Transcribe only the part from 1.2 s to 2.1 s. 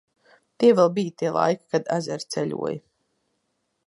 tie laiki, kad